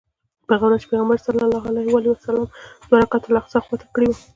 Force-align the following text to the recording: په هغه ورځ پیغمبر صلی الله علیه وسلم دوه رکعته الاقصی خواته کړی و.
په 0.47 0.53
هغه 0.55 0.65
ورځ 0.67 0.83
پیغمبر 0.91 1.17
صلی 1.25 1.41
الله 1.45 1.63
علیه 1.71 1.87
وسلم 2.17 2.45
دوه 2.87 2.97
رکعته 3.03 3.27
الاقصی 3.29 3.59
خواته 3.65 3.87
کړی 3.95 4.07
و. 4.09 4.15